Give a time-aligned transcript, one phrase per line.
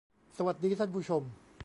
[0.37, 1.23] สวัสดีท่านผู้ชม